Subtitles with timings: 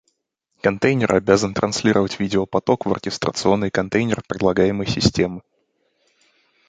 [0.61, 5.43] Контейнер обязан транслировать видеопоток в оркестрационный контейнер предлагаемой системы